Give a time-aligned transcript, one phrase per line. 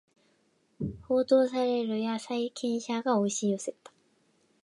[1.07, 3.91] 報道されるや債権者が押し寄せた